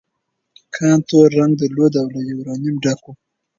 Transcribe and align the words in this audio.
کان 0.75 0.97
تور 1.07 1.27
رنګ 1.37 1.53
درلود 1.61 1.93
او 2.01 2.07
له 2.13 2.19
یورانیم 2.29 2.75
ډک 2.83 3.01
و. 3.05 3.09